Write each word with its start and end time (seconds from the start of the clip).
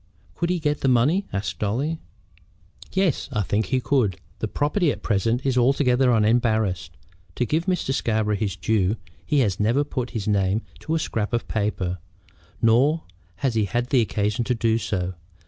"Could 0.33 0.49
he 0.49 0.57
get 0.57 0.79
the 0.81 0.87
money?" 0.87 1.27
asked 1.31 1.59
Dolly. 1.59 1.99
"Yes, 2.91 3.29
I 3.31 3.43
think 3.43 3.67
he 3.67 3.79
could. 3.79 4.19
The 4.39 4.47
property 4.47 4.91
at 4.91 5.03
present 5.03 5.45
is 5.45 5.59
altogether 5.59 6.11
unembarrassed. 6.11 6.97
To 7.35 7.45
give 7.45 7.67
Mr. 7.67 7.93
Scarborough 7.93 8.35
his 8.35 8.55
due, 8.55 8.95
he 9.23 9.41
has 9.41 9.59
never 9.59 9.83
put 9.83 10.09
his 10.17 10.27
name 10.27 10.63
to 10.79 10.95
a 10.95 10.99
scrap 10.99 11.33
of 11.33 11.47
paper; 11.47 11.99
nor 12.63 13.03
has 13.45 13.53
he 13.53 13.65
had 13.65 13.93
occasion 13.93 14.43
to 14.45 14.55
do 14.55 14.79
so. 14.79 15.13